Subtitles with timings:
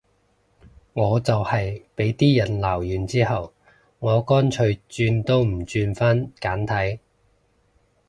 [0.93, 3.53] 我就係畀啲人鬧完之後，
[3.99, 6.99] 我乾脆轉都唔轉返簡體